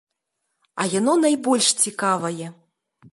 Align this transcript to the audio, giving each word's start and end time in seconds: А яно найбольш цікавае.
А 0.83 0.87
яно 0.99 1.13
найбольш 1.25 1.67
цікавае. 1.83 2.47